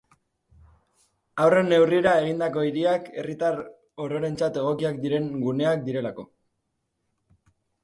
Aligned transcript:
Haurren 1.43 1.69
neurrira 1.73 2.13
egindako 2.21 2.63
hiriak 2.69 3.05
herritar 3.23 3.61
ororentzat 4.07 4.59
egokiak 4.65 4.99
diren 5.07 5.31
guneak 5.47 5.87
direlako. 5.93 6.29